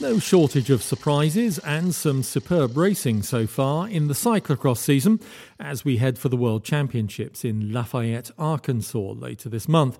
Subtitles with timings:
[0.00, 5.18] No shortage of surprises and some superb racing so far in the cyclocross season
[5.58, 9.98] as we head for the World Championships in Lafayette, Arkansas later this month.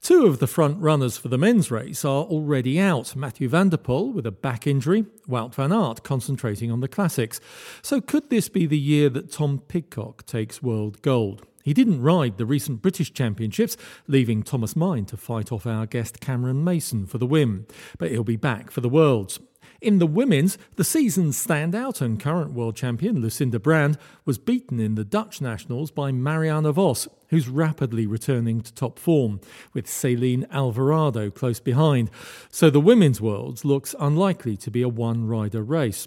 [0.00, 4.24] Two of the front runners for the men's race are already out Mathieu van with
[4.24, 7.40] a back injury, Wout van Aert concentrating on the classics.
[7.82, 11.44] So could this be the year that Tom Pidcock takes world gold?
[11.62, 16.20] He didn't ride the recent British Championships, leaving Thomas Mein to fight off our guest
[16.20, 17.66] Cameron Mason for the win,
[17.98, 19.38] but he'll be back for the Worlds.
[19.80, 24.94] In the women's, the season's standout and current world champion Lucinda Brand was beaten in
[24.94, 29.40] the Dutch Nationals by Marianne Vos, who's rapidly returning to top form,
[29.72, 32.10] with Ceylin Alvarado close behind.
[32.50, 36.06] So the women's worlds looks unlikely to be a one rider race.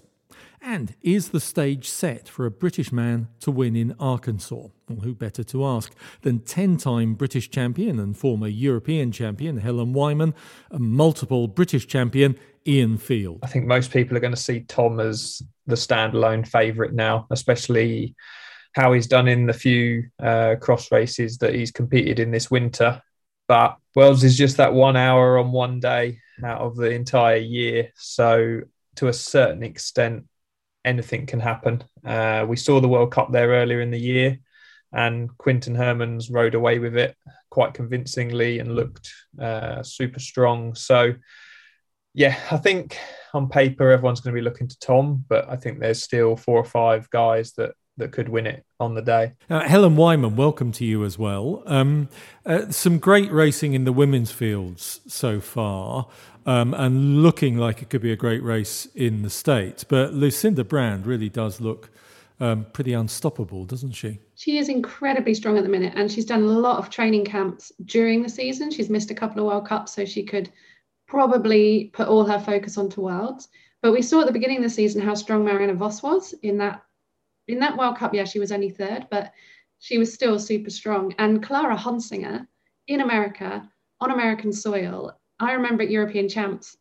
[0.66, 4.68] And is the stage set for a British man to win in Arkansas?
[4.88, 9.92] Well, who better to ask than 10 time British champion and former European champion Helen
[9.92, 10.34] Wyman,
[10.70, 13.40] and multiple British champion Ian Field?
[13.42, 18.14] I think most people are going to see Tom as the standalone favourite now, especially
[18.74, 23.02] how he's done in the few uh, cross races that he's competed in this winter.
[23.48, 27.92] But Worlds is just that one hour on one day out of the entire year.
[27.96, 28.62] So,
[28.96, 30.24] to a certain extent,
[30.84, 31.82] anything can happen.
[32.04, 34.38] Uh, we saw the World Cup there earlier in the year,
[34.92, 37.16] and Quinten Hermans rode away with it
[37.50, 40.74] quite convincingly and looked uh, super strong.
[40.74, 41.14] So,
[42.12, 42.98] yeah, I think
[43.32, 46.58] on paper everyone's going to be looking to Tom, but I think there's still four
[46.58, 49.32] or five guys that that could win it on the day.
[49.48, 51.62] Uh, Helen Wyman, welcome to you as well.
[51.66, 52.08] Um,
[52.44, 56.08] uh, some great racing in the women's fields so far
[56.46, 59.84] um, and looking like it could be a great race in the States.
[59.84, 61.90] But Lucinda Brand really does look
[62.40, 64.18] um, pretty unstoppable, doesn't she?
[64.34, 67.72] She is incredibly strong at the minute, and she's done a lot of training camps
[67.84, 68.70] during the season.
[68.70, 70.50] She's missed a couple of World Cups, so she could
[71.06, 73.48] probably put all her focus onto Worlds.
[73.82, 76.58] But we saw at the beginning of the season how strong Marianne Vos was in
[76.58, 76.82] that
[77.46, 78.14] in that World Cup.
[78.14, 79.32] Yeah, she was only third, but
[79.78, 81.14] she was still super strong.
[81.18, 82.46] And Clara Honsinger
[82.88, 83.68] in America
[84.00, 86.76] on American soil I remember at European champs,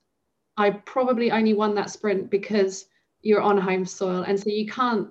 [0.58, 2.86] I probably only won that sprint because
[3.22, 4.24] you're on home soil.
[4.24, 5.10] And so you can't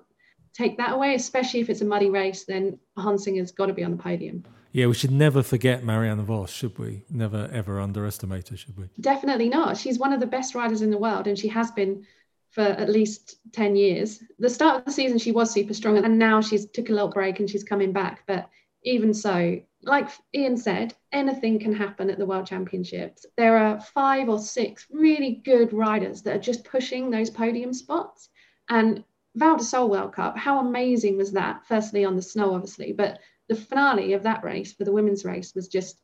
[0.53, 3.91] take that away, especially if it's a muddy race, then Honsinger's got to be on
[3.91, 4.45] the podium.
[4.71, 7.03] Yeah, we should never forget Marianne Vos, should we?
[7.09, 8.89] Never ever underestimate her, should we?
[9.01, 9.77] Definitely not.
[9.77, 12.05] She's one of the best riders in the world, and she has been
[12.49, 14.23] for at least 10 years.
[14.39, 17.07] The start of the season, she was super strong, and now she's took a little
[17.09, 18.23] break and she's coming back.
[18.27, 18.49] But
[18.83, 23.25] even so, like Ian said, anything can happen at the World Championships.
[23.35, 28.29] There are five or six really good riders that are just pushing those podium spots.
[28.69, 29.03] And
[29.35, 31.65] Val di Sole World Cup, how amazing was that?
[31.67, 35.53] Firstly, on the snow, obviously, but the finale of that race for the women's race
[35.53, 35.99] was just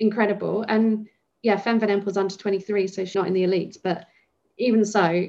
[0.00, 0.64] incredible.
[0.66, 1.08] And
[1.42, 3.78] yeah, Fem Van Empel's under 23, so she's not in the elite.
[3.82, 4.06] But
[4.56, 5.28] even so,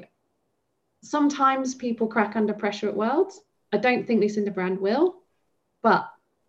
[1.02, 3.40] sometimes people crack under pressure at Worlds.
[3.72, 5.16] I don't think Lucinda Brand will,
[5.82, 6.08] but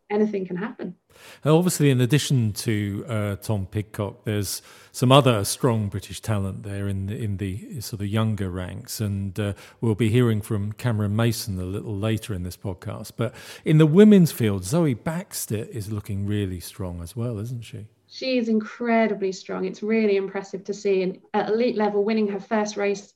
[0.10, 0.96] anything can happen.
[1.44, 4.62] Obviously, in addition to uh, Tom Pidcock, there's
[4.92, 9.40] some other strong British talent there in the, in the sort of younger ranks, and
[9.40, 13.14] uh, we'll be hearing from Cameron Mason a little later in this podcast.
[13.18, 13.34] But
[13.66, 17.88] in the women's field, Zoe Backstedt is looking really strong as well, isn't she?
[18.08, 19.66] She is incredibly strong.
[19.66, 23.14] It's really impressive to see, and at elite level, winning her first race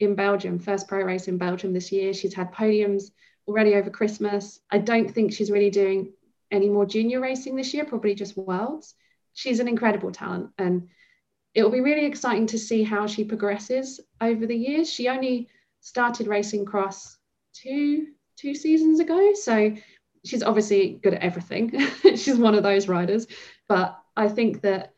[0.00, 2.12] in Belgium, first pro race in Belgium this year.
[2.12, 3.12] She's had podiums
[3.46, 4.60] already over Christmas.
[4.70, 6.12] I don't think she's really doing
[6.52, 8.94] any more junior racing this year, probably just worlds.
[9.34, 10.88] She's an incredible talent and
[11.54, 14.90] it will be really exciting to see how she progresses over the years.
[14.90, 15.48] She only
[15.80, 17.18] started racing cross
[17.52, 19.74] two two seasons ago, so
[20.24, 21.78] she's obviously good at everything.
[22.02, 23.26] she's one of those riders,
[23.68, 24.94] but I think that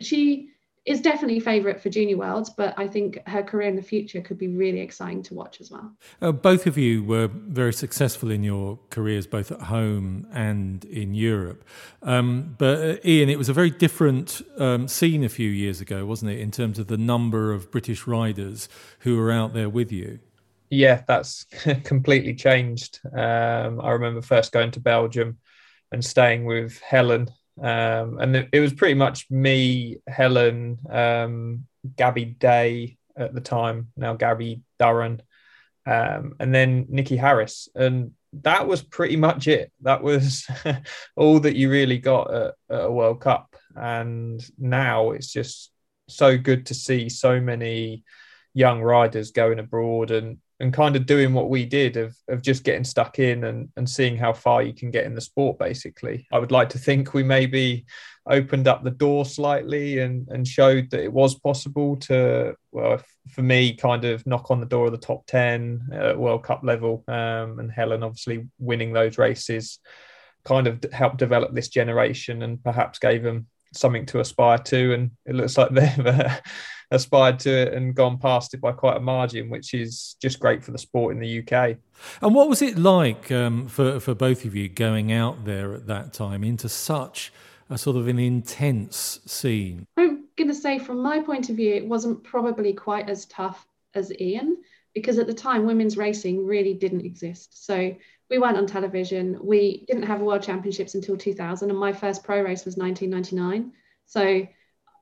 [0.00, 0.51] she
[0.84, 4.36] is definitely favourite for junior worlds, but I think her career in the future could
[4.36, 5.92] be really exciting to watch as well.
[6.20, 11.14] Uh, both of you were very successful in your careers, both at home and in
[11.14, 11.64] Europe.
[12.02, 16.04] Um, but uh, Ian, it was a very different um, scene a few years ago,
[16.04, 18.68] wasn't it, in terms of the number of British riders
[19.00, 20.18] who were out there with you?
[20.68, 21.44] Yeah, that's
[21.84, 22.98] completely changed.
[23.12, 25.38] Um, I remember first going to Belgium
[25.92, 27.28] and staying with Helen
[27.60, 31.66] um, and it, was pretty much me, Helen, um,
[31.96, 35.20] Gabby Day at the time, now Gabby Durrin,
[35.86, 37.68] um, and then Nikki Harris.
[37.74, 39.70] And that was pretty much it.
[39.82, 40.46] That was
[41.16, 43.54] all that you really got at, at a World Cup.
[43.74, 45.70] And now it's just
[46.08, 48.04] so good to see so many
[48.54, 52.62] young riders going abroad and and kind of doing what we did of, of just
[52.62, 56.24] getting stuck in and, and seeing how far you can get in the sport basically.
[56.32, 57.84] I would like to think we maybe
[58.28, 63.42] opened up the door slightly and and showed that it was possible to well for
[63.42, 67.02] me kind of knock on the door of the top 10 at world cup level.
[67.08, 69.80] Um, and helen obviously winning those races
[70.44, 74.94] kind of helped develop this generation and perhaps gave them something to aspire to.
[74.94, 76.38] And it looks like they've uh,
[76.92, 80.62] aspired to it and gone past it by quite a margin, which is just great
[80.62, 81.76] for the sport in the UK.
[82.20, 85.86] And what was it like um, for for both of you going out there at
[85.86, 87.32] that time into such
[87.70, 89.86] a sort of an intense scene?
[89.96, 93.66] I'm going to say, from my point of view, it wasn't probably quite as tough
[93.94, 94.58] as Ian
[94.94, 97.66] because at the time women's racing really didn't exist.
[97.66, 97.96] So
[98.28, 99.38] we weren't on television.
[99.42, 103.72] We didn't have World Championships until 2000, and my first pro race was 1999.
[104.06, 104.46] So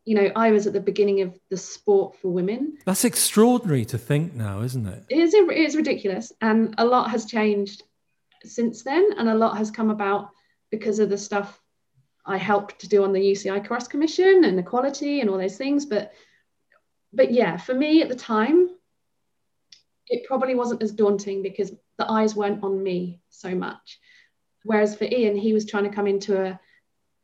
[0.04, 2.78] you know, I was at the beginning of the sport for women.
[2.84, 5.04] That's extraordinary to think now, isn't it?
[5.08, 6.32] It is, it is ridiculous.
[6.40, 7.82] And a lot has changed
[8.44, 9.10] since then.
[9.18, 10.30] And a lot has come about
[10.70, 11.60] because of the stuff
[12.24, 15.84] I helped to do on the UCI Cross Commission and equality and all those things.
[15.84, 16.12] But,
[17.12, 18.70] but yeah, for me at the time,
[20.06, 24.00] it probably wasn't as daunting because the eyes weren't on me so much.
[24.64, 26.60] Whereas for Ian, he was trying to come into a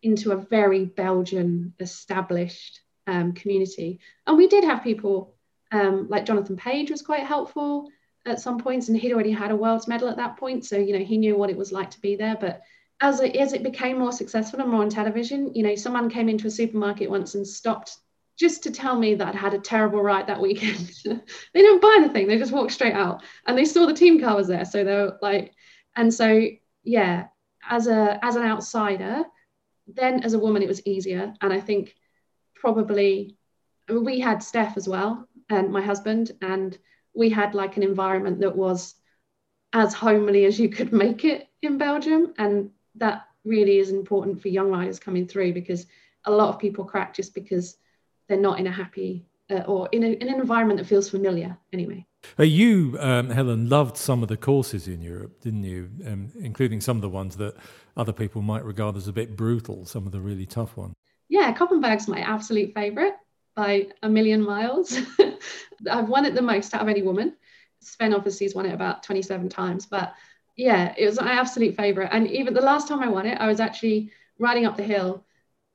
[0.07, 3.99] into a very Belgian established um, community.
[4.27, 5.35] And we did have people
[5.73, 7.89] um, like Jonathan Page was quite helpful
[8.25, 10.93] at some points, and he'd already had a world's medal at that point, so you
[10.93, 12.37] know he knew what it was like to be there.
[12.41, 12.63] But
[13.01, 16.29] as it as it became more successful and more on television, you know, someone came
[16.29, 17.99] into a supermarket once and stopped
[18.39, 20.93] just to tell me that I had a terrible ride that weekend.
[21.05, 24.37] they didn't buy anything; they just walked straight out, and they saw the team car
[24.37, 25.53] was there, so they were like,
[25.97, 26.47] and so
[26.85, 27.27] yeah,
[27.69, 29.25] as a as an outsider,
[29.87, 31.35] then as a woman it was easier.
[31.41, 31.95] And i think
[32.55, 33.37] probably
[33.89, 36.77] we had steph as well and my husband and
[37.15, 38.95] we had like an environment that was
[39.73, 42.35] as homely as you could make it in belgium.
[42.39, 45.87] And that really is important for young riders coming through because
[46.25, 47.77] a lot of people crack just because
[48.29, 51.57] they're not in a happy uh, or in, a, in an environment that feels familiar
[51.73, 52.05] anyway
[52.39, 55.91] you, um, Helen, loved some of the courses in Europe, didn't you?
[56.07, 57.55] Um, including some of the ones that
[57.97, 60.95] other people might regard as a bit brutal, some of the really tough ones.
[61.29, 63.15] Yeah, Koppenberg's my absolute favourite
[63.55, 64.99] by a million miles.
[65.91, 67.35] I've won it the most out of any woman.
[67.81, 70.15] Sven obviously has won it about 27 times, but
[70.57, 72.11] yeah, it was my absolute favourite.
[72.13, 75.25] And even the last time I won it, I was actually riding up the hill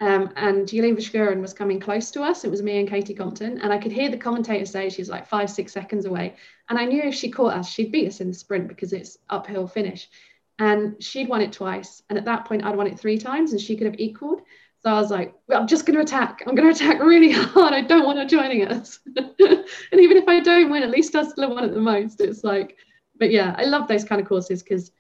[0.01, 2.43] um, and Jolien Verschueren was coming close to us.
[2.43, 3.62] It was me and Katie Compton.
[3.62, 6.36] And I could hear the commentator say she's like five, six seconds away.
[6.70, 9.20] And I knew if she caught us, she'd beat us in the sprint because it's
[9.29, 10.10] uphill finish.
[10.58, 12.01] And she'd won it twice.
[12.10, 14.41] And at that point, I'd won it three times and she could have equaled.
[14.81, 16.41] So I was like, well, I'm just going to attack.
[16.48, 17.72] I'm going to attack really hard.
[17.74, 19.00] I don't want her joining us.
[19.15, 22.22] and even if I don't win, at least I still won it the most.
[22.22, 22.75] It's like,
[23.20, 24.91] but yeah, I love those kind of courses because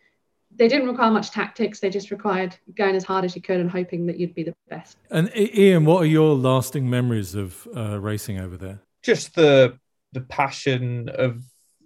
[0.55, 1.79] they didn't require much tactics.
[1.79, 4.53] They just required going as hard as you could and hoping that you'd be the
[4.69, 4.97] best.
[5.09, 8.81] And Ian, what are your lasting memories of uh, racing over there?
[9.03, 9.77] Just the
[10.13, 11.43] the passion of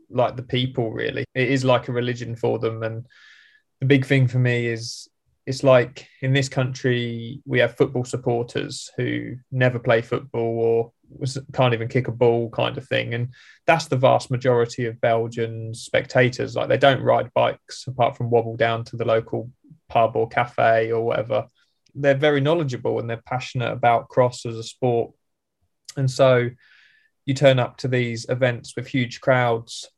[0.09, 0.91] like the people.
[0.91, 2.83] Really, it is like a religion for them.
[2.83, 3.05] And
[3.79, 5.07] the big thing for me is
[5.45, 10.91] it's like in this country we have football supporters who never play football or
[11.53, 13.13] can't even kick a ball kind of thing.
[13.13, 13.33] And
[13.65, 16.55] that's the vast majority of belgian spectators.
[16.55, 19.51] Like they don't ride bikes apart from wobble down to the local
[19.89, 21.47] pub or cafe or whatever.
[21.93, 25.13] They're very knowledgeable and they're passionate about cross as a sport.
[25.97, 26.49] And so
[27.25, 29.89] you turn up to these events with huge crowds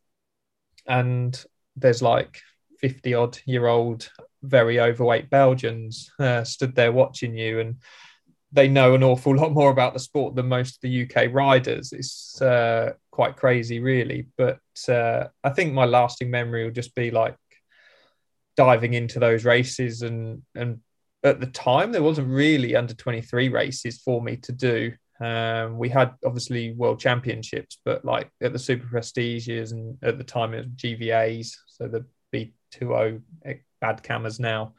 [0.85, 1.43] and
[1.75, 2.41] there's like
[2.79, 4.09] 50 odd year old
[4.43, 7.59] very overweight belgians uh, stood there watching you.
[7.59, 7.77] And
[8.51, 11.91] they know an awful lot more about the sport than most of the UK riders.
[11.91, 14.27] It's uh, quite crazy, really.
[14.37, 17.35] But uh, I think my lasting memory will just be like
[18.57, 20.79] diving into those races and and
[21.23, 25.89] at the time there wasn't really under 23 races for me to do um, we
[25.89, 30.57] had obviously world championships but like at the super prestiges and at the time it
[30.57, 33.21] was gvas so the b20
[33.81, 34.73] Badkamers now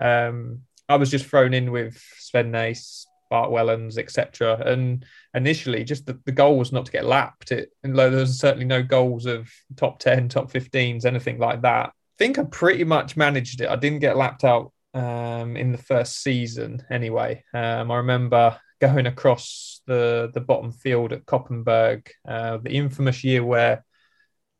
[0.00, 5.04] um, i was just thrown in with sven nys bart wellens etc and
[5.34, 8.64] initially just the, the goal was not to get lapped it and though there's certainly
[8.64, 13.16] no goals of top 10 top 15s anything like that I think I pretty much
[13.16, 13.68] managed it.
[13.68, 17.44] I didn't get lapped out um, in the first season anyway.
[17.54, 23.44] Um, I remember going across the, the bottom field at Koppenberg, uh, the infamous year
[23.44, 23.84] where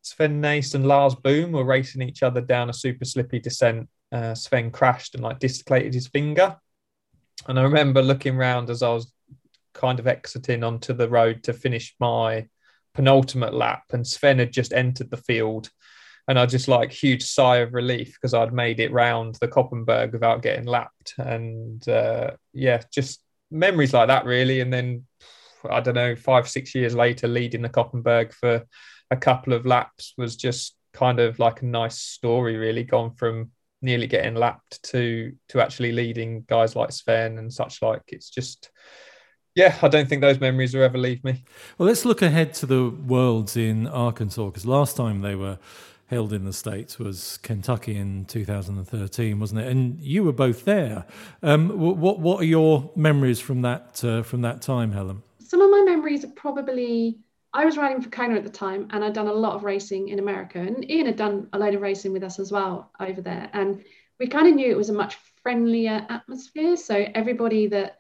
[0.03, 3.89] Sven Nys and Lars Boom were racing each other down a super slippy descent.
[4.11, 6.57] Uh, Sven crashed and like dislocated his finger.
[7.47, 9.13] And I remember looking around as I was
[9.75, 12.49] kind of exiting onto the road to finish my
[12.95, 15.71] penultimate lap, and Sven had just entered the field
[16.29, 20.13] and I just like huge sigh of relief because I'd made it round the Koppenberg
[20.13, 24.61] without getting lapped, and uh, yeah, just memories like that really.
[24.61, 25.07] And then
[25.69, 28.67] I don't know, five six years later, leading the Koppenberg for
[29.11, 32.85] a couple of laps was just kind of like a nice story, really.
[32.85, 33.51] Gone from
[33.83, 38.03] nearly getting lapped to to actually leading guys like Sven and such like.
[38.09, 38.71] It's just
[39.55, 41.43] yeah, I don't think those memories will ever leave me.
[41.79, 45.59] Well, let's look ahead to the Worlds in Arkansas because last time they were
[46.07, 49.67] held in the States was Kentucky in 2013, wasn't it?
[49.67, 51.07] And you were both there.
[51.43, 55.23] Um, what what are your memories from that uh, from that time, Helen?
[55.41, 57.19] Some of my memories are probably
[57.53, 60.09] I was riding for Kona at the time, and I'd done a lot of racing
[60.09, 63.21] in America, and Ian had done a load of racing with us as well over
[63.21, 63.85] there, and
[64.19, 66.77] we kind of knew it was a much friendlier atmosphere.
[66.77, 67.99] So everybody that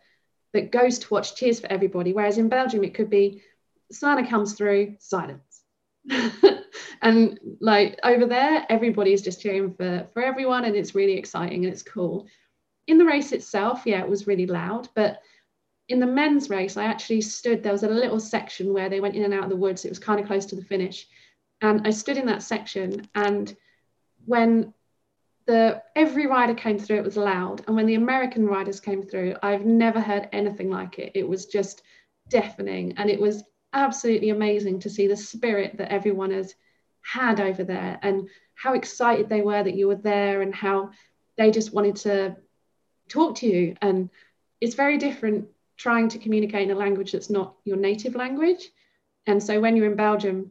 [0.52, 3.42] that goes to watch cheers for everybody, whereas in Belgium it could be
[3.90, 5.62] Sana comes through, silence.
[7.02, 11.72] and like over there everybody's just cheering for for everyone and it's really exciting and
[11.72, 12.26] it's cool
[12.86, 15.20] in the race itself yeah it was really loud but
[15.88, 19.16] in the men's race i actually stood there was a little section where they went
[19.16, 19.84] in and out of the woods.
[19.84, 21.06] It was kind of close to the finish.
[21.60, 23.56] And i stood in that section and
[24.26, 24.74] when
[25.46, 27.62] the every rider came through it was loud.
[27.66, 31.12] And when the american riders came through i've never heard anything like it.
[31.14, 31.82] It was just
[32.28, 32.94] deafening.
[32.98, 33.42] And it was
[33.72, 36.54] absolutely amazing to see the spirit that everyone has
[37.00, 40.90] had over there and how excited they were that you were there and how
[41.36, 42.36] they just wanted to
[43.08, 43.76] talk to you.
[43.80, 44.10] And
[44.60, 48.68] it's very different trying to communicate in a language that's not your native language.
[49.26, 50.50] And so when you're in Belgium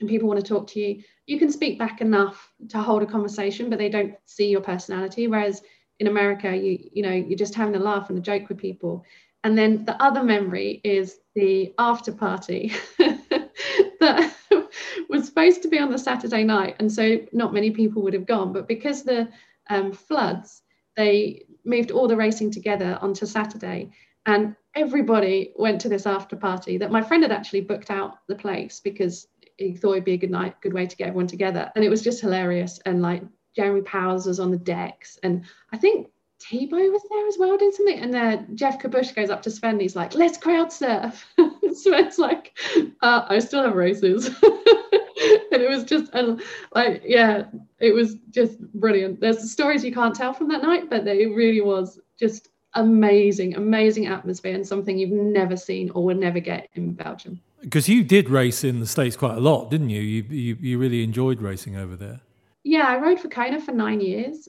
[0.00, 3.06] and people want to talk to you, you can speak back enough to hold a
[3.06, 5.28] conversation, but they don't see your personality.
[5.28, 5.62] Whereas
[5.98, 9.04] in America, you you know, you're just having a laugh and a joke with people.
[9.44, 14.34] And then the other memory is the after party that
[15.08, 18.26] was supposed to be on the Saturday night, and so not many people would have
[18.26, 18.52] gone.
[18.52, 19.28] But because the
[19.70, 20.62] um, floods,
[20.96, 23.90] they moved all the racing together onto Saturday,
[24.26, 26.78] and everybody went to this after party.
[26.78, 30.18] That my friend had actually booked out the place because he thought it'd be a
[30.18, 32.78] good night, good way to get everyone together, and it was just hilarious.
[32.84, 33.22] And like
[33.54, 37.72] Jeremy Powers was on the decks, and I think Tebo was there as well, doing
[37.72, 37.98] something.
[37.98, 39.72] And then Geoff Kabush goes up to Sven.
[39.72, 41.26] and he's like, "Let's crowd surf."
[41.72, 42.56] Sven's like,
[43.00, 46.36] uh, "I still have races," and it was just uh,
[46.74, 47.44] like, yeah,
[47.80, 49.20] it was just brilliant.
[49.20, 54.06] There's stories you can't tell from that night, but it really was just amazing, amazing
[54.06, 57.40] atmosphere, and something you've never seen or will never get in Belgium.
[57.60, 60.00] Because you did race in the states quite a lot, didn't you?
[60.00, 62.20] You you, you really enjoyed racing over there.
[62.62, 64.48] Yeah, I rode for Kona for nine years,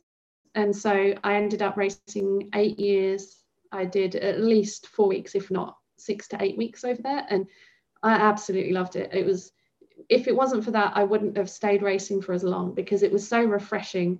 [0.55, 3.43] and so I ended up racing eight years.
[3.71, 7.25] I did at least four weeks, if not six to eight weeks over there.
[7.29, 7.47] And
[8.03, 9.09] I absolutely loved it.
[9.13, 9.51] It was,
[10.09, 13.11] if it wasn't for that, I wouldn't have stayed racing for as long because it
[13.11, 14.19] was so refreshing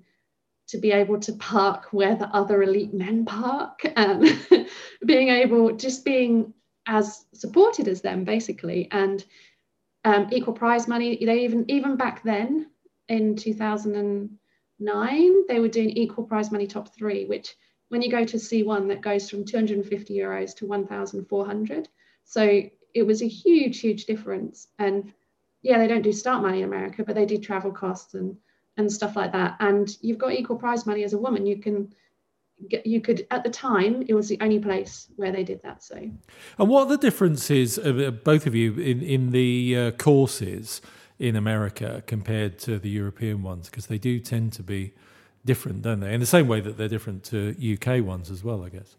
[0.68, 4.28] to be able to park where the other elite men park and
[5.06, 6.54] being able, just being
[6.86, 8.88] as supported as them, basically.
[8.92, 9.24] And
[10.04, 12.70] um, equal prize money, they even, even back then
[13.08, 17.56] in 2009, they were doing equal prize money top three, which
[17.90, 21.88] when you go to C1, that goes from 250 euros to 1,400.
[22.26, 22.62] So
[22.94, 24.68] it was a huge, huge difference.
[24.80, 25.14] And
[25.62, 28.38] yeah, they don't do start money in America, but they do travel costs and
[28.78, 29.58] and stuff like that.
[29.60, 31.46] And you've got equal prize money as a woman.
[31.46, 31.94] You can
[32.70, 35.84] get, you could at the time it was the only place where they did that.
[35.84, 35.96] So.
[35.96, 40.82] And what are the differences, of both of you, in in the uh, courses?
[41.20, 44.94] in America compared to the European ones because they do tend to be
[45.46, 46.14] different, don't they?
[46.14, 48.96] In the same way that they're different to UK ones as well, I guess.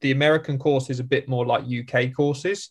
[0.00, 2.70] The American course is a bit more like UK courses.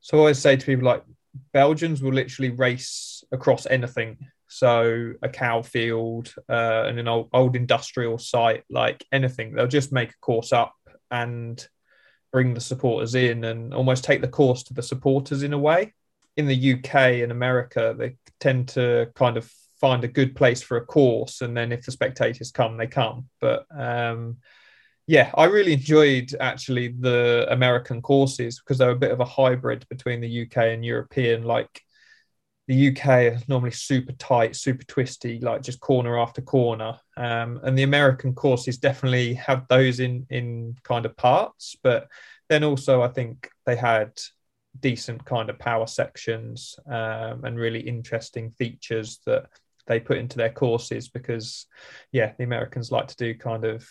[0.00, 1.04] So I always say to people like
[1.52, 4.16] Belgians will literally race across anything.
[4.48, 9.92] So a cow field uh, and an old, old industrial site, like anything, they'll just
[9.92, 10.74] make a course up
[11.10, 11.66] and
[12.32, 15.94] bring the supporters in and almost take the course to the supporters in a way.
[16.36, 19.50] In the UK and America, they tend to kind of
[19.80, 23.28] find a good place for a course, and then if the spectators come, they come.
[23.40, 24.38] But um,
[25.06, 29.86] yeah, I really enjoyed actually the American courses because they're a bit of a hybrid
[29.88, 31.44] between the UK and European.
[31.44, 31.82] Like
[32.68, 36.98] the UK is normally super tight, super twisty, like just corner after corner.
[37.16, 42.08] Um, and the American courses definitely have those in in kind of parts, but
[42.50, 44.12] then also I think they had
[44.78, 49.46] decent kind of power sections um, and really interesting features that
[49.86, 51.66] they put into their courses because
[52.12, 53.88] yeah, the Americans like to do kind of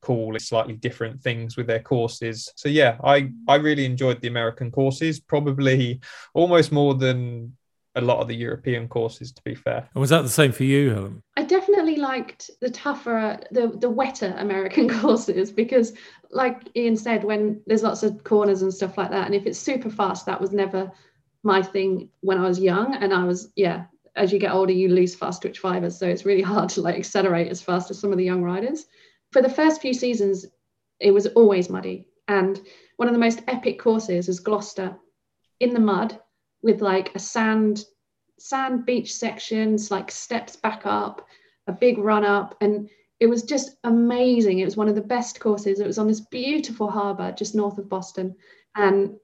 [0.00, 4.68] cool slightly different things with their courses so yeah i i really enjoyed the american
[4.68, 6.00] courses probably
[6.34, 7.56] almost more than
[7.94, 9.88] a lot of the European courses, to be fair.
[9.94, 11.22] And was that the same for you, Helen?
[11.36, 15.92] I definitely liked the tougher, the the wetter American courses because,
[16.30, 19.58] like Ian said, when there's lots of corners and stuff like that, and if it's
[19.58, 20.90] super fast, that was never
[21.42, 22.94] my thing when I was young.
[22.94, 23.84] And I was, yeah,
[24.16, 26.96] as you get older, you lose fast twitch fibers, so it's really hard to like
[26.96, 28.86] accelerate as fast as some of the young riders.
[29.32, 30.46] For the first few seasons,
[30.98, 32.60] it was always muddy, and
[32.96, 34.96] one of the most epic courses is Gloucester
[35.60, 36.18] in the mud
[36.62, 37.84] with like a sand
[38.38, 41.26] sand beach sections, like steps back up,
[41.68, 42.88] a big run up, and
[43.20, 44.58] it was just amazing.
[44.58, 45.78] It was one of the best courses.
[45.78, 48.34] It was on this beautiful harbour just north of Boston,
[48.74, 49.14] and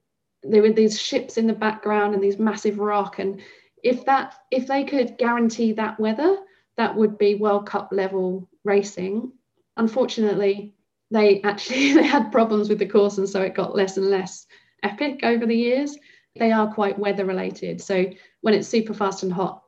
[0.43, 3.19] there were these ships in the background and these massive rock.
[3.19, 3.41] And
[3.83, 6.37] if that if they could guarantee that weather,
[6.77, 9.33] that would be World Cup level racing.
[9.75, 10.73] Unfortunately,
[11.11, 14.47] they actually they had problems with the course, and so it got less and less
[14.81, 15.97] epic over the years
[16.39, 17.81] they are quite weather related.
[17.81, 18.05] So
[18.41, 19.63] when it's super fast and hot,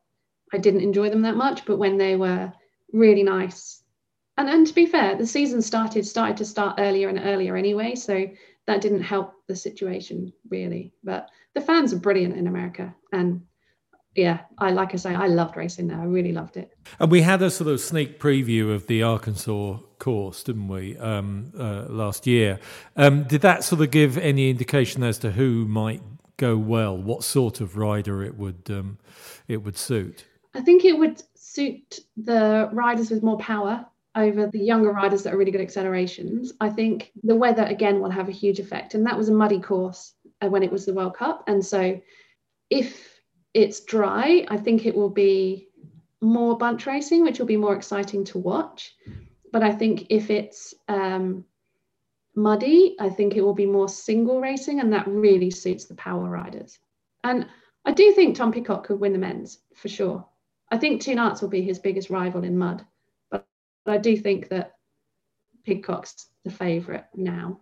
[0.53, 1.65] I didn't enjoy them that much.
[1.65, 2.51] But when they were
[2.93, 3.83] really nice,
[4.37, 7.95] and, and to be fair, the season started started to start earlier and earlier anyway.
[7.95, 8.27] So
[8.67, 10.93] that didn't help the situation really.
[11.03, 12.95] But the fans are brilliant in America.
[13.11, 13.41] And
[14.15, 15.99] yeah, I like I say, I loved racing there.
[15.99, 16.75] I really loved it.
[16.99, 21.53] And we had a sort of sneak preview of the Arkansas course, didn't we, um,
[21.57, 22.59] uh, last year?
[22.97, 26.01] Um, did that sort of give any indication as to who might
[26.41, 28.97] go well, what sort of rider it would um,
[29.47, 30.25] it would suit?
[30.55, 35.33] I think it would suit the riders with more power over the younger riders that
[35.33, 36.51] are really good accelerations.
[36.59, 39.59] I think the weather again will have a huge effect, and that was a muddy
[39.59, 42.01] course uh, when it was the World Cup, and so
[42.71, 43.21] if
[43.53, 45.67] it's dry, I think it will be
[46.21, 48.95] more bunch racing, which will be more exciting to watch.
[49.51, 51.45] But I think if it's um,
[52.35, 56.29] muddy, I think it will be more single racing, and that really suits the power
[56.29, 56.79] riders.
[57.23, 57.47] And
[57.85, 60.25] I do think Tom Pidcock could win the men's for sure.
[60.69, 62.85] I think Toon Aerts will be his biggest rival in mud,
[63.29, 63.45] but,
[63.85, 64.73] but I do think that
[65.65, 67.59] Pidcock's the favourite now.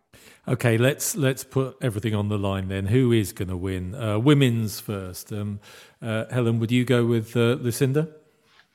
[0.47, 2.85] Okay, let's let's put everything on the line then.
[2.85, 3.93] Who is going to win?
[3.93, 5.33] Uh, women's first.
[5.33, 5.59] Um,
[6.01, 8.09] uh, Helen, would you go with uh, Lucinda?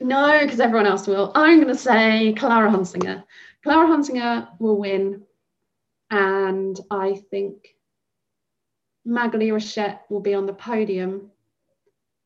[0.01, 1.33] No, because everyone else will.
[1.35, 3.25] I'm going to say Clara Honsinger.
[3.63, 5.23] Clara Honsinger will win
[6.11, 7.75] and I think
[9.07, 11.31] Maghalie Rochette will be on the podium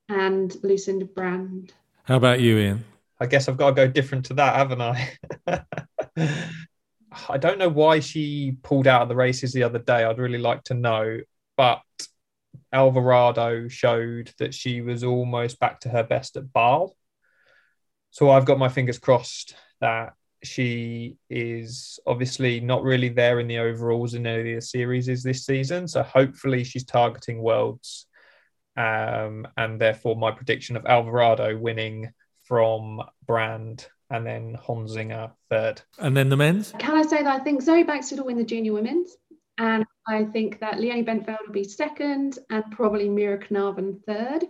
[0.08, 1.72] and Lucinda Brand.
[2.04, 2.84] How about you, Ian?
[3.20, 5.12] I guess I've got to go different to that, haven't I?
[7.28, 10.04] I don't know why she pulled out of the races the other day.
[10.04, 11.18] I'd really like to know.
[11.56, 11.82] But
[12.72, 16.96] Alvarado showed that she was almost back to her best at Basel.
[18.10, 23.58] So I've got my fingers crossed that she is obviously not really there in the
[23.58, 25.88] overalls in any of the series is this season.
[25.88, 28.06] So hopefully she's targeting worlds.
[28.76, 32.12] Um, and therefore my prediction of Alvarado winning
[32.44, 35.82] from Brand and then Honsinger third.
[35.98, 36.72] And then the men's?
[36.78, 39.16] Can I say that I think Zoe Backstedt will win the junior women's?
[39.58, 44.44] And I think that Leonie Bentveld will be second and probably Mirre Knaven third.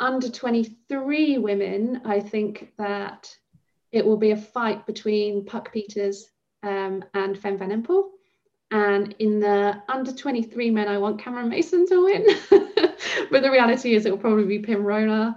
[0.00, 3.34] Under 23 women, I think that
[3.92, 6.24] it will be a fight between Puck Pieterse
[6.62, 8.10] um, and Fem Van Empel.
[8.70, 12.26] And in the under 23 men, I want Cameron Mason to win.
[13.30, 15.36] but the reality is, it will probably be Pim Ronhaar.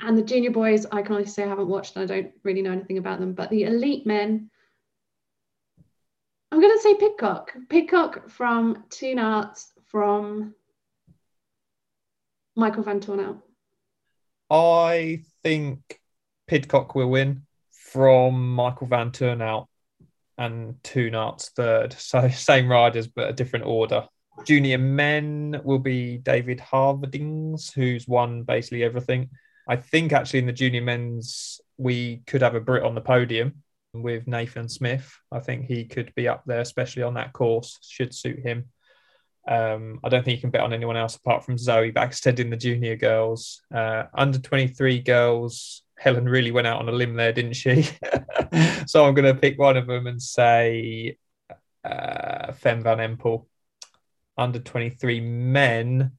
[0.00, 2.62] And the junior boys, I can only say I haven't watched and I don't really
[2.62, 3.34] know anything about them.
[3.34, 4.50] But the elite men,
[6.50, 7.52] I'm going to say Pidcock.
[7.68, 10.54] Pidcock from Toon Aerts, from
[12.56, 13.40] Michael Vanthourenhout.
[14.50, 16.00] I think
[16.48, 17.46] Pidcock will win
[17.92, 19.66] from Michael Vanthourenhout
[20.38, 21.94] and Toon Aerts third.
[21.98, 24.08] So same riders, but a different order.
[24.46, 29.30] Junior men will be David Haverdings, who's won basically everything.
[29.68, 33.62] I think actually in the junior men's, we could have a Brit on the podium
[33.92, 35.14] with Nathan Smith.
[35.30, 38.70] I think he could be up there, especially on that course, should suit him.
[39.46, 42.50] Um, I don't think you can bet on anyone else apart from Zoe Bäckstedt in
[42.50, 43.60] the junior girls.
[43.72, 47.82] Uh, under 23 girls, Helen really went out on a limb there, didn't she?
[48.86, 51.16] so I'm going to pick one of them and say
[51.84, 53.46] uh, Fem van Empel.
[54.36, 56.12] Under 23 men,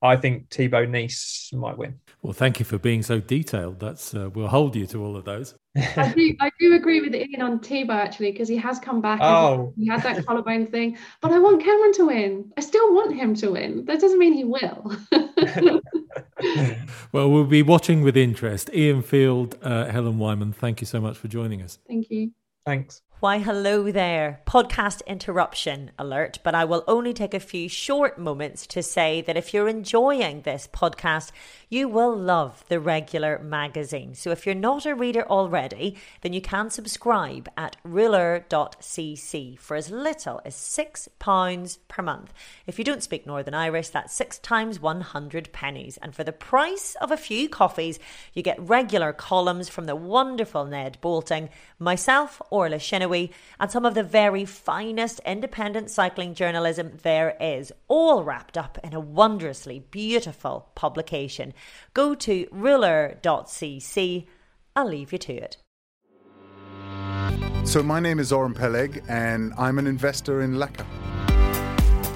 [0.00, 1.98] I think Thibau Nys might win.
[2.22, 3.80] Well, thank you for being so detailed.
[3.80, 5.54] That's uh, we'll hold you to all of those.
[5.76, 9.20] I do, I do agree with Ian on Thibau actually because he has come back.
[9.22, 9.72] Oh.
[9.76, 12.52] he had that collarbone thing, but I want Cameron to win.
[12.56, 13.84] I still want him to win.
[13.84, 14.96] That doesn't mean he will.
[17.12, 18.70] well, we'll be watching with interest.
[18.74, 21.78] Ian Field, uh, Helen Wyman, thank you so much for joining us.
[21.86, 22.32] Thank you.
[22.64, 23.02] Thanks.
[23.20, 24.42] Why, hello there.
[24.46, 29.36] Podcast interruption alert, but I will only take a few short moments to say that
[29.36, 31.32] if you're enjoying this podcast,
[31.68, 34.14] you will love the regular magazine.
[34.14, 39.90] So if you're not a reader already, then you can subscribe at rouleur.cc for as
[39.90, 42.32] little as £6 per month.
[42.68, 45.98] If you don't speak Northern Irish, that's six times 100 pennies.
[46.00, 47.98] And for the price of a few coffees,
[48.32, 51.48] you get regular columns from the wonderful Ned Boulting,
[51.80, 58.56] myself, Orla And some of the very finest independent cycling journalism there is, all wrapped
[58.56, 61.54] up in a wondrously beautiful publication.
[61.94, 64.26] Go to rouleur.cc.
[64.76, 65.56] I'll leave you to it.
[67.64, 70.86] So, my name is Oren Peleg, and I'm an investor in Laka.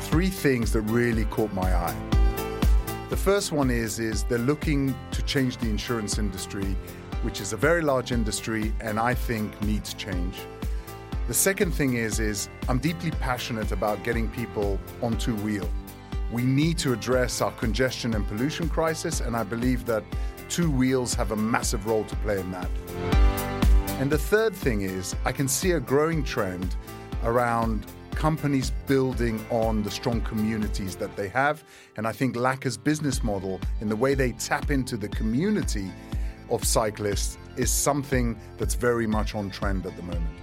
[0.05, 2.13] Three things that really caught my eye.
[3.13, 6.75] The first one is, is they're looking to change the insurance industry,
[7.21, 10.35] which is a very large industry and I think needs change.
[11.33, 15.67] The second thing is, is I'm deeply passionate about getting people onto wheel.
[16.31, 20.05] We need to address our congestion and pollution crisis, and I believe that
[20.51, 22.69] two wheels have a massive role to play in that.
[23.99, 26.77] And the third thing is, I can see a growing trend
[27.25, 31.65] around companies building on the strong communities that they have.
[31.97, 35.91] And I think Laka's business model, in the way they tap into the community
[36.51, 40.42] of cyclists, is something that's very much on trend at the moment.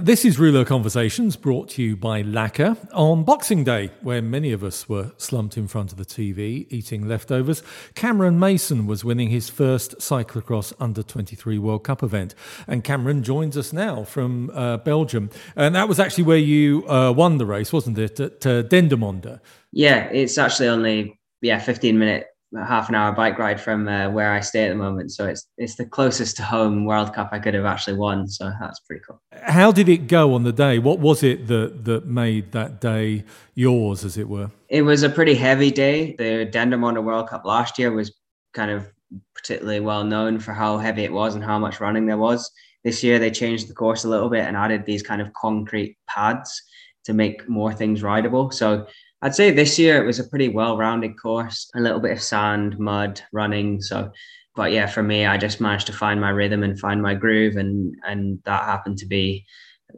[0.00, 4.64] This is Rouleur Conversations brought to you by Laka on Boxing Day, where many of
[4.64, 7.62] us were slumped in front of the TV eating leftovers.
[7.94, 12.34] Cameron Mason was winning his first cyclocross under 23 World Cup event.
[12.66, 15.28] And Cameron joins us now from uh, Belgium.
[15.56, 19.40] And that was actually where you uh, won the race, wasn't it, at uh, Dendermonde?
[19.72, 22.28] Yeah, it's actually only yeah 15 minute
[22.66, 25.12] half an hour bike ride from uh, where I stay at the moment.
[25.12, 28.28] So it's it's the closest to home World Cup I could have actually won.
[28.28, 29.20] So that's pretty cool.
[29.42, 30.78] How did it go on the day?
[30.78, 34.50] What was it that that made that day yours, as it were?
[34.68, 36.14] It was a pretty heavy day.
[36.16, 38.14] The Dendermonde World Cup last year was
[38.52, 38.90] kind of
[39.34, 42.50] particularly well known for how heavy it was and how much running there was.
[42.84, 45.96] This year they changed the course a little bit and added these kind of concrete
[46.08, 46.62] pads
[47.04, 48.50] to make more things rideable.
[48.50, 48.86] So
[49.22, 52.78] I'd say this year it was a pretty well-rounded course, a little bit of sand,
[52.78, 53.80] mud, running.
[53.80, 54.10] So,
[54.56, 57.56] but yeah, for me, I just managed to find my rhythm and find my groove,
[57.56, 59.46] and and that happened to be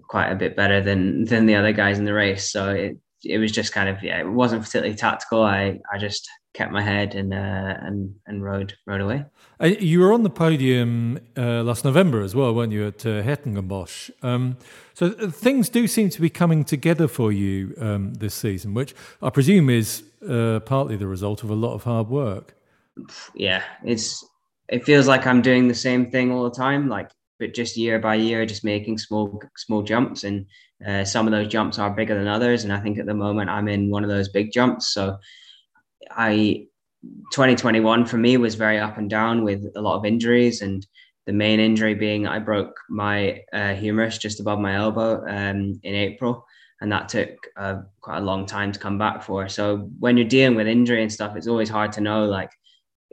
[0.08, 2.52] quite a bit better than than the other guys in the race.
[2.52, 5.42] So it it was just kind of yeah, it wasn't particularly tactical.
[5.42, 9.24] I I just kept my head and uh, and and rode rode away.
[9.60, 14.10] Uh, you were on the podium uh, last November as well, weren't you, at uh?
[14.22, 14.56] Um,
[14.94, 18.94] so uh, things do seem to be coming together for you um, this season, which
[19.20, 22.54] I presume is uh, partly the result of a lot of hard work.
[23.34, 24.24] Yeah, it's
[24.68, 27.98] it feels like I'm doing the same thing all the time, like but just year
[27.98, 30.46] by year, just making small small jumps, and
[30.86, 32.62] uh, some of those jumps are bigger than others.
[32.62, 34.94] And I think at the moment I'm in one of those big jumps.
[34.94, 35.18] So
[36.10, 36.66] I
[37.32, 40.86] 2021 for me was very up and down with a lot of injuries and
[41.26, 45.94] the main injury being I broke my uh, humerus just above my elbow um, in
[45.94, 46.44] April,
[46.80, 49.48] and that took uh, quite a long time to come back for.
[49.48, 52.50] So when you're dealing with injury and stuff, it's always hard to know like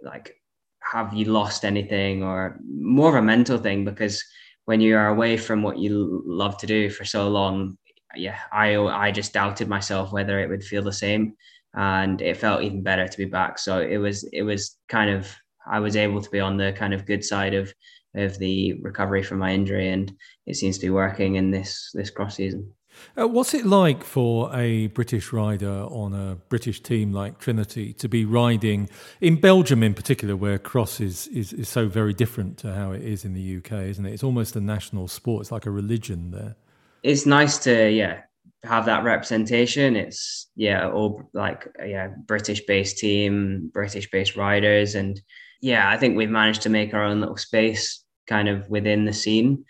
[0.03, 0.35] like
[0.81, 4.23] have you lost anything or more of a mental thing because
[4.65, 7.77] when you are away from what you love to do for so long,
[8.15, 11.35] yeah, I I just doubted myself whether it would feel the same,
[11.73, 13.57] and it felt even better to be back.
[13.57, 15.33] So it was it was kind of
[15.65, 17.73] I was able to be on the kind of good side of
[18.15, 20.13] of the recovery from my injury, and
[20.45, 22.73] it seems to be working in this this cross season.
[23.17, 28.09] Uh, what's it like for a British rider on a British team like Trinity to
[28.09, 28.89] be riding
[29.21, 33.01] in Belgium, in particular, where cross is, is, is so very different to how it
[33.01, 34.13] is in the UK, isn't it?
[34.13, 35.41] It's almost a national sport.
[35.41, 36.55] It's like a religion there.
[37.03, 38.21] It's nice to yeah
[38.63, 39.95] have that representation.
[39.95, 45.19] It's yeah, all like yeah, British based team, British based riders, and
[45.61, 49.13] yeah, I think we've managed to make our own little space kind of within the
[49.13, 49.63] scene.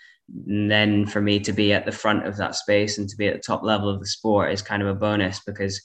[0.48, 3.28] And then for me to be at the front of that space and to be
[3.28, 5.82] at the top level of the sport is kind of a bonus because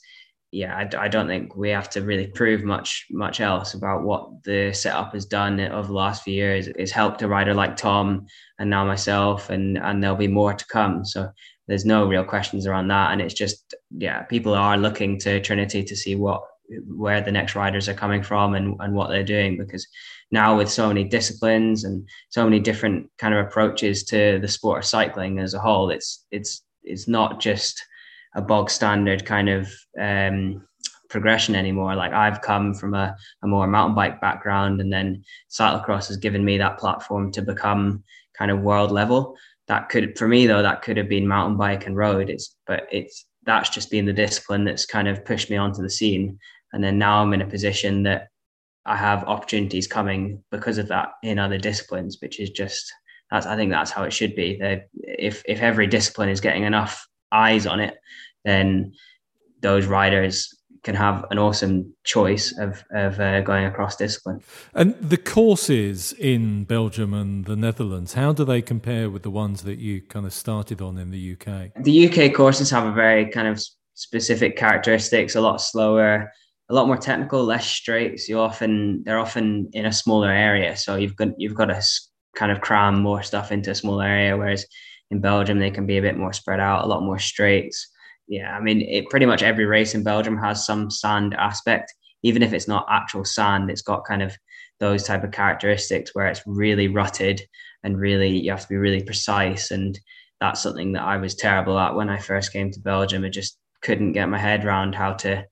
[0.51, 4.43] yeah, I, I, don't think we have to really prove much much else about what
[4.43, 6.67] the setup has done over the last few years.
[6.67, 10.65] It's helped a rider like Tom and now myself, and and there'll be more to
[10.67, 11.03] come.
[11.03, 11.29] So
[11.67, 15.83] there's no real questions around that, and it's just yeah, people are looking to Trinity
[15.83, 16.43] to see what
[16.87, 19.87] where the next riders are coming from and and what they're doing because
[20.31, 24.79] now with so many disciplines and so many different kind of approaches to the sport
[24.79, 27.83] of cycling as a whole, it's it's it's not just
[28.35, 30.65] a bog standard kind of um,
[31.09, 31.95] progression anymore.
[31.95, 36.43] Like I've come from a, a more mountain bike background, and then cyclocross has given
[36.43, 38.03] me that platform to become
[38.37, 39.35] kind of world level.
[39.67, 42.29] That could, for me though, that could have been mountain bike and road.
[42.29, 45.89] It's, but it's that's just been the discipline that's kind of pushed me onto the
[45.89, 46.37] scene.
[46.73, 48.27] And then now I'm in a position that
[48.85, 52.91] I have opportunities coming because of that in other disciplines, which is just
[53.29, 54.59] that's I think that's how it should be.
[55.01, 57.97] If if every discipline is getting enough eyes on it,
[58.45, 58.93] then
[59.61, 60.56] those riders
[60.87, 64.39] can have an awesome choice of, of uh, going across discipline.
[64.73, 69.63] And the courses in Belgium and the Netherlands, how do they compare with the ones
[69.63, 71.83] that you kind of started on in the UK?
[71.83, 73.61] The UK courses have a very kind of
[73.95, 76.31] specific characteristics, a lot slower,
[76.69, 78.29] a lot more technical, less straights.
[78.29, 81.83] You often they're often in a smaller area, so you've got you've got to
[82.33, 84.37] kind of cram more stuff into a small area.
[84.37, 84.65] Whereas
[85.11, 87.89] in Belgium, they can be a bit more spread out, a lot more straights
[88.27, 92.43] yeah, I mean, it, pretty much every race in Belgium has some sand aspect, even
[92.43, 93.71] if it's not actual sand.
[93.71, 94.35] It's got kind of
[94.79, 97.41] those type of characteristics where it's really rutted
[97.83, 99.71] and really you have to be really precise.
[99.71, 99.97] And
[100.41, 103.23] that's something that I was terrible at when I first came to Belgium.
[103.23, 105.45] I just couldn't get my head around how to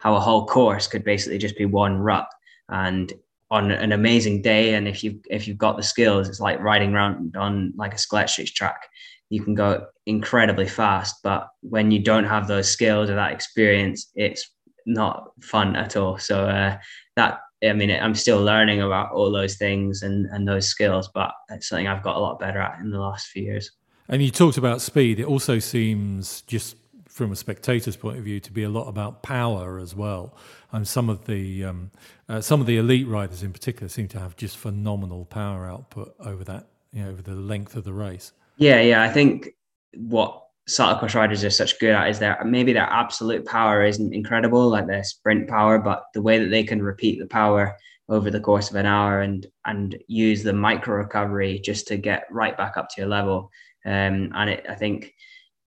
[0.00, 2.28] how a whole course could basically just be one rut.
[2.68, 3.12] And
[3.50, 6.94] on an amazing day, and if you if you've got the skills, it's like riding
[6.94, 8.82] around on like a Scalextric track
[9.30, 11.16] you can go incredibly fast.
[11.22, 14.50] But when you don't have those skills or that experience, it's
[14.86, 16.18] not fun at all.
[16.18, 16.78] So uh,
[17.16, 21.32] that I mean, I'm still learning about all those things and and those skills, but
[21.50, 23.70] it's something I've got a lot better at in the last few years.
[24.08, 25.20] And you talked about speed.
[25.20, 26.76] It also seems just
[27.18, 30.36] from a spectator's point of view to be a lot about power as well.
[30.70, 31.90] And some of the um,
[32.28, 36.14] uh, some of the elite riders in particular seem to have just phenomenal power output
[36.20, 38.32] over that you know over the length of the race.
[38.58, 39.02] Yeah, yeah.
[39.02, 39.50] I think
[39.94, 44.68] what cyclocross riders are such good at is their maybe their absolute power isn't incredible,
[44.68, 47.76] like their sprint power, but the way that they can repeat the power
[48.08, 52.26] over the course of an hour and and use the micro recovery just to get
[52.30, 53.50] right back up to your level.
[53.86, 55.14] Um, and it, I think,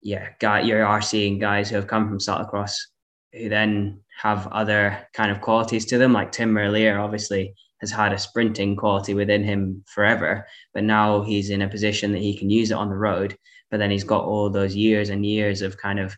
[0.01, 2.75] yeah, guy, you are seeing guys who have come from cyclocross
[3.33, 8.13] who then have other kind of qualities to them, like Tim Merlier, obviously has had
[8.13, 12.49] a sprinting quality within him forever, but now he's in a position that he can
[12.49, 13.37] use it on the road.
[13.69, 16.15] But then he's got all those years and years of kind of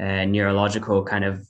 [0.00, 1.46] uh, neurological kind of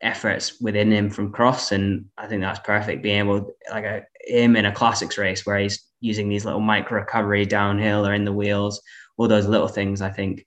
[0.00, 3.04] efforts within him from cross, and I think that's perfect.
[3.04, 6.98] Being able like a, him in a classics race where he's using these little micro
[6.98, 8.82] recovery downhill or in the wheels,
[9.16, 10.02] all those little things.
[10.02, 10.44] I think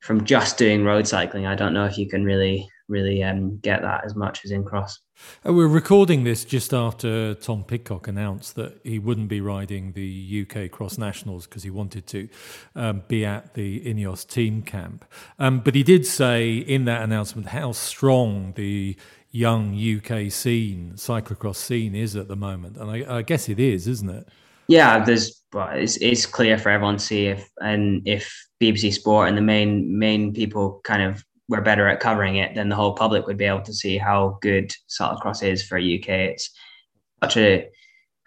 [0.00, 3.82] from just doing road cycling, I don't know if you can really really um, get
[3.82, 4.98] that as much as in cross.
[5.46, 10.46] Uh, we're recording this just after Tom Pidcock announced that he wouldn't be riding the
[10.46, 12.28] UK Cross Nationals because he wanted to
[12.74, 15.04] um, be at the Ineos team camp.
[15.38, 18.96] Um, but he did say in that announcement how strong the
[19.30, 22.76] young UK scene, cyclocross scene, is at the moment.
[22.76, 24.28] And I, I guess it is, isn't it?
[24.68, 29.28] Yeah, there's well, it's, it's clear for everyone to see if and if BBC Sport
[29.28, 32.94] and the main main people kind of we're better at covering it, then the whole
[32.94, 36.08] public would be able to see how good cyclocross is for UK.
[36.08, 36.50] It's
[37.22, 37.68] such a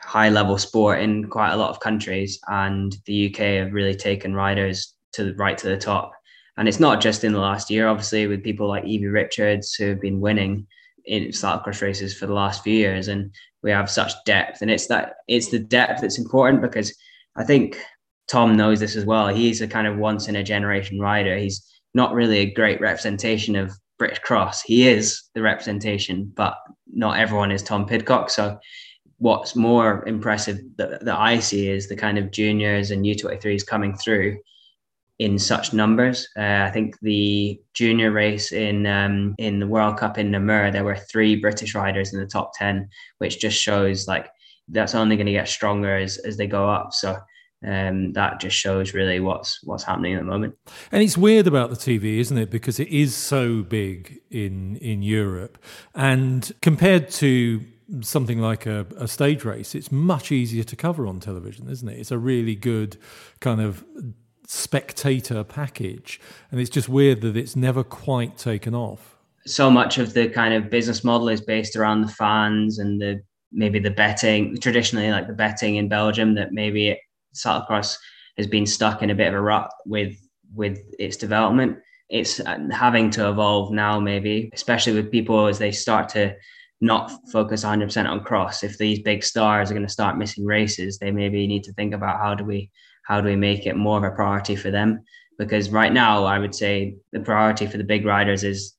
[0.01, 4.35] high level sport in quite a lot of countries, and the UK have really taken
[4.35, 6.11] riders to right to the top.
[6.57, 9.85] And it's not just in the last year, obviously, with people like Evie Richards who
[9.87, 10.67] have been winning
[11.05, 14.61] in cyclocross races for the last few years, and we have such depth.
[14.61, 16.95] And it's that it's the depth that's important because
[17.35, 17.79] I think
[18.27, 19.27] Tom knows this as well.
[19.27, 21.37] He's a kind of once in a generation rider.
[21.37, 21.63] He's
[21.97, 24.61] not really a great representation of British Cross.
[24.61, 26.55] He is the representation, but
[26.93, 28.29] not everyone is Tom Pidcock.
[28.29, 28.59] So
[29.17, 33.97] what's more impressive that, that I see is the kind of juniors and U23s coming
[33.97, 34.37] through
[35.17, 36.27] in such numbers.
[36.37, 40.83] Uh, I think the junior race in um, in the World Cup in Namur, there
[40.83, 44.29] were three British riders in the top ten, which just shows like
[44.67, 46.93] that's only going to get stronger as as they go up.
[46.93, 47.17] So
[47.65, 50.55] um, that just shows really what's what's happening at the moment.
[50.91, 52.51] And it's weird about the TV, isn't it?
[52.51, 55.57] Because it is so big in in Europe,
[55.95, 57.61] and compared to
[58.01, 61.97] something like a, a, stage race, it's much easier to cover on television, isn't it?
[61.97, 62.97] It's a really good
[63.39, 63.85] kind of
[64.45, 66.19] spectator package,
[66.51, 69.17] and it's just weird that it's never quite taken off.
[69.45, 73.21] So much of the kind of business model is based around the fans and the
[73.53, 76.99] maybe the betting traditionally like the betting in Belgium that maybe
[77.37, 77.97] cyclocross
[78.37, 80.15] has been stuck in a bit of a rut with
[80.53, 81.77] with its development.
[82.09, 86.35] It's uh, having to evolve now, maybe, especially with people as they start to
[86.79, 88.63] not focus 100% on cross.
[88.63, 91.93] If these big stars are going to start missing races, they maybe need to think
[91.93, 92.71] about how do we
[93.03, 95.03] how do we make it more of a priority for them?
[95.37, 98.73] Because right now, I would say the priority for the big riders is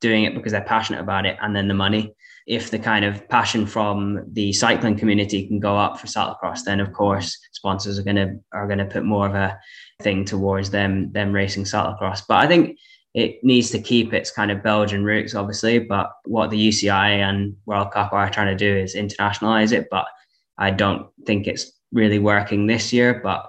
[0.00, 2.14] doing it because they're passionate about it, and then the money
[2.46, 6.78] if the kind of passion from the cycling community can go up for cyclocross, then
[6.78, 9.58] of course sponsors are gonna are gonna put more of a
[10.00, 12.22] thing towards them them racing cyclocross.
[12.28, 12.78] But I think
[13.14, 15.78] it needs to keep its kind of Belgian roots, obviously.
[15.80, 19.88] But what the UCI and World Cup are trying to do is internationalize it.
[19.90, 20.06] But
[20.58, 23.20] I don't think it's really working this year.
[23.24, 23.44] But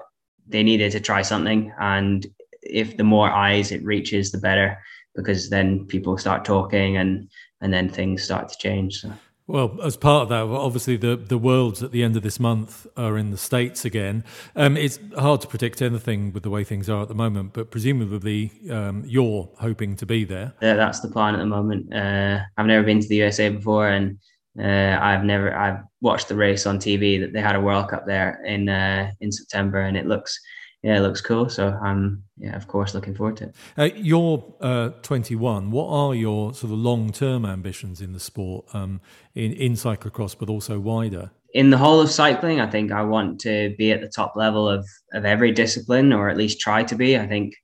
[0.47, 2.25] they needed to try something, and
[2.63, 4.81] if the more eyes it reaches, the better,
[5.15, 7.29] because then people start talking and
[7.61, 9.01] and then things start to change.
[9.01, 9.11] So.
[9.47, 12.85] Well, as part of that, obviously the the worlds at the end of this month
[12.97, 14.25] are in the states again.
[14.57, 17.71] Um, it's hard to predict anything with the way things are at the moment, but
[17.71, 20.53] presumably um, you're hoping to be there.
[20.61, 21.93] Yeah, that's the plan at the moment.
[21.93, 24.19] Uh, I've never been to the USA before, and
[24.59, 28.05] uh, I've never I've watched the race on TV that they had a World Cup
[28.05, 30.37] there in uh, in September, and it looks
[30.83, 31.49] yeah, it looks cool.
[31.49, 33.55] So I'm, yeah, of course, looking forward to it.
[33.77, 35.71] Uh, you're uh, 21.
[35.71, 39.01] What are your sort of long term ambitions in the sport, um,
[39.33, 41.31] in, in cyclocross, but also wider?
[41.53, 44.69] In the whole of cycling, I think I want to be at the top level
[44.69, 47.17] of, of every discipline, or at least try to be.
[47.17, 47.55] I think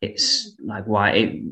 [0.00, 1.42] it's like why it,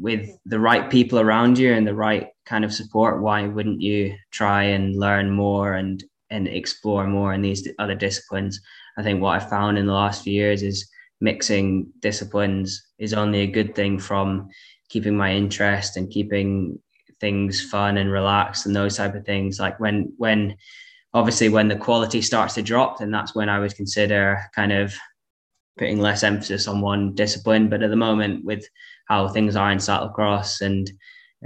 [0.00, 4.14] with the right people around you and the right kind of support, why wouldn't you
[4.32, 8.60] try and learn more and and explore more in these other disciplines?
[8.96, 10.88] I think what I found in the last few years is
[11.20, 14.48] mixing disciplines is only a good thing from
[14.88, 16.78] keeping my interest and keeping
[17.20, 19.58] things fun and relaxed and those type of things.
[19.58, 20.56] Like when when
[21.14, 24.94] obviously when the quality starts to drop, then that's when I would consider kind of
[25.78, 27.68] putting less emphasis on one discipline.
[27.68, 28.66] But at the moment, with
[29.06, 30.90] how things are in cyclocross and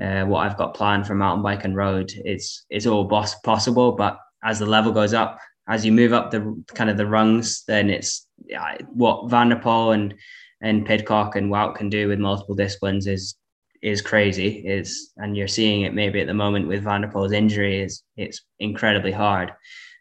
[0.01, 3.93] uh, what I've got planned for mountain bike and road, it's it's all possible.
[3.93, 7.64] But as the level goes up, as you move up the kind of the rungs,
[7.66, 10.14] then it's yeah, what Van der Poel and
[10.62, 13.37] and Pidcock and Wout can do with multiple disciplines is
[13.83, 14.62] is crazy.
[14.66, 18.03] Is and you're seeing it maybe at the moment with Van der Poel's injury is
[18.16, 19.53] it's incredibly hard.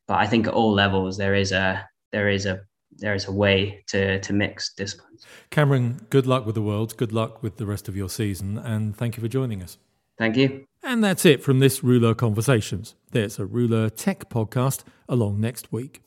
[0.08, 2.62] But I think at all levels there is a there is a
[2.98, 5.26] there is a way to to mix disciplines.
[5.50, 6.98] Cameron, good luck with the world.
[6.98, 9.78] Good luck with the rest of your season, and thank you for joining us.
[10.18, 10.69] Thank you.
[10.82, 12.96] And that's it from this Rouleur Conversations.
[13.12, 16.02] There's a Rouleur Tech podcast along next week.